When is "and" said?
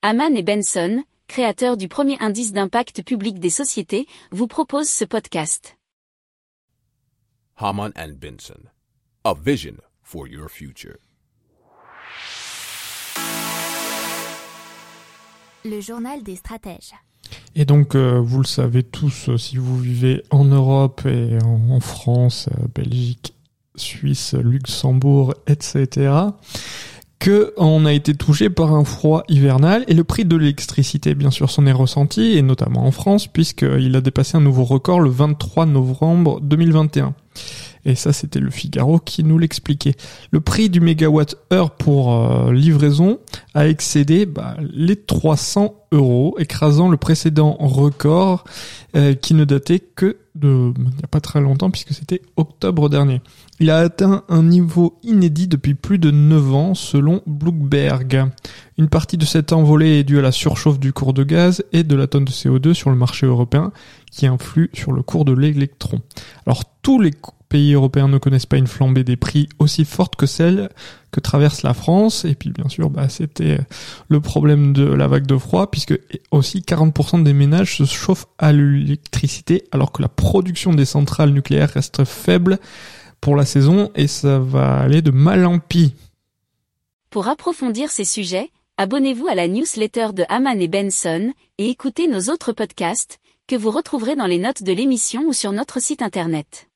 7.96-8.12